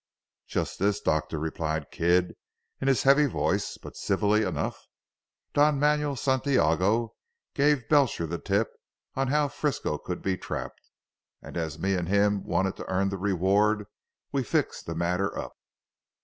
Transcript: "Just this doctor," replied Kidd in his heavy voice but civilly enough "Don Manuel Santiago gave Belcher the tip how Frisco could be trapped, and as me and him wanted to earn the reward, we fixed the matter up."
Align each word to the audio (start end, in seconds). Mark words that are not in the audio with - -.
"Just 0.47 0.79
this 0.79 0.99
doctor," 0.99 1.37
replied 1.37 1.91
Kidd 1.91 2.33
in 2.79 2.87
his 2.87 3.03
heavy 3.03 3.27
voice 3.27 3.77
but 3.77 3.95
civilly 3.95 4.41
enough 4.41 4.87
"Don 5.53 5.79
Manuel 5.79 6.15
Santiago 6.15 7.13
gave 7.53 7.87
Belcher 7.87 8.25
the 8.25 8.39
tip 8.39 8.71
how 9.13 9.47
Frisco 9.47 9.99
could 9.99 10.23
be 10.23 10.37
trapped, 10.39 10.89
and 11.39 11.55
as 11.55 11.77
me 11.77 11.93
and 11.93 12.09
him 12.09 12.43
wanted 12.43 12.77
to 12.77 12.89
earn 12.89 13.09
the 13.09 13.19
reward, 13.19 13.85
we 14.31 14.41
fixed 14.41 14.87
the 14.87 14.95
matter 14.95 15.37
up." 15.37 15.53